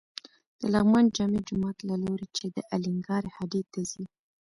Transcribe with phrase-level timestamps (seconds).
[0.59, 4.03] د لغمان جامع جومات له لوري چې الینګار هډې ته ځې.